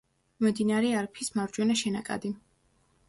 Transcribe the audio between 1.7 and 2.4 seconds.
შენაკადი.